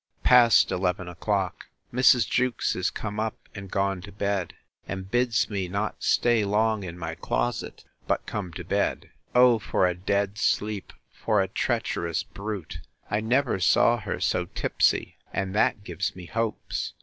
[0.23, 1.65] Past eleven o'clock.
[1.93, 2.27] Mrs.
[2.27, 4.55] Jewkes is come up, and gone to bed;
[4.87, 9.11] and bids me not stay long in my closet, but come to bed.
[9.35, 12.79] O for a dead sleep for the treacherous brute!
[13.11, 16.93] I never saw her so tipsy, and that gives me hopes.